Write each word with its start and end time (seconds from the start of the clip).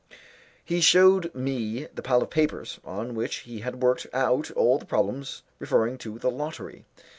He 0.65 0.81
shewed 0.81 1.29
me 1.35 1.85
the 1.93 2.01
pile 2.01 2.23
of 2.23 2.31
papers, 2.31 2.79
on 2.83 3.13
which 3.13 3.41
he 3.45 3.59
had 3.59 3.83
worked 3.83 4.07
out 4.13 4.49
all 4.49 4.79
the 4.79 4.85
problems 4.87 5.43
referring 5.59 5.99
to 5.99 6.17
the 6.17 6.31
lottery. 6.31 6.85